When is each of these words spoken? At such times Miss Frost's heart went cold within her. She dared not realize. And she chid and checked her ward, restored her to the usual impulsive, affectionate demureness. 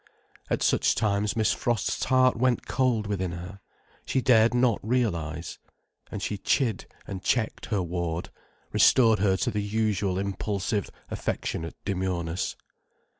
At 0.49 0.63
such 0.63 0.95
times 0.95 1.35
Miss 1.35 1.53
Frost's 1.53 2.05
heart 2.05 2.35
went 2.35 2.65
cold 2.65 3.05
within 3.05 3.33
her. 3.33 3.59
She 4.03 4.19
dared 4.19 4.51
not 4.55 4.79
realize. 4.81 5.59
And 6.09 6.23
she 6.23 6.39
chid 6.39 6.87
and 7.05 7.21
checked 7.21 7.67
her 7.67 7.83
ward, 7.83 8.31
restored 8.71 9.19
her 9.19 9.37
to 9.37 9.51
the 9.51 9.61
usual 9.61 10.17
impulsive, 10.17 10.89
affectionate 11.11 11.75
demureness. 11.85 12.55